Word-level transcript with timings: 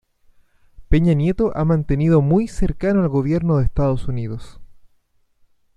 Peña 0.89 1.13
Nieto 1.13 1.51
ha 1.55 1.63
mantenido 1.63 2.23
muy 2.23 2.47
cercano 2.47 3.03
al 3.03 3.09
gobierno 3.09 3.57
de 3.57 3.65
Estados 3.65 4.07
Unidos. 4.07 4.59